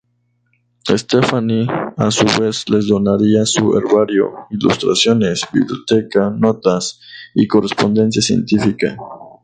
Stephani 0.89 1.67
a 1.95 2.09
su 2.09 2.25
vez 2.41 2.67
les 2.69 2.87
donaría 2.87 3.45
su 3.45 3.77
herbario, 3.77 4.31
ilustraciones, 4.49 5.41
biblioteca, 5.53 6.31
notas 6.31 6.99
y 7.35 7.47
correspondencia 7.47 8.23
científica. 8.23 8.97